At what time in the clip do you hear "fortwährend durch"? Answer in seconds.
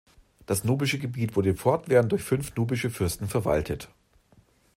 1.55-2.23